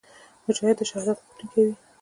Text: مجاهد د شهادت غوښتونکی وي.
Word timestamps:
مجاهد 0.47 0.75
د 0.79 0.81
شهادت 0.89 1.17
غوښتونکی 1.25 1.59
وي. 1.65 1.73